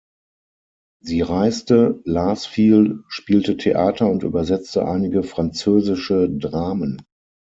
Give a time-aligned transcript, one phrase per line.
[1.03, 7.03] Sie reiste, las viel, spielte Theater und übersetzte einige französische Dramen.